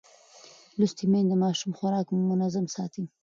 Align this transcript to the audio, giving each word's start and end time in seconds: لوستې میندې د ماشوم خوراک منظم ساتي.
لوستې 0.79 1.05
میندې 1.11 1.29
د 1.31 1.33
ماشوم 1.43 1.71
خوراک 1.77 2.05
منظم 2.29 2.65
ساتي. 2.75 3.03